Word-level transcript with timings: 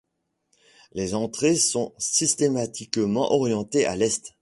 Les 0.93 1.13
entrées 1.13 1.55
sont 1.55 1.93
systématiquement 1.99 3.31
orientées 3.31 3.85
à 3.85 3.95
l'est. 3.95 4.33